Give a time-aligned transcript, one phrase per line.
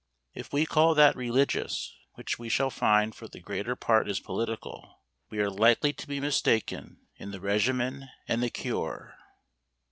[0.33, 5.03] If we call that religious which we shall find for the greater part is political,
[5.29, 9.13] we are likely to be mistaken in the regimen and the cure.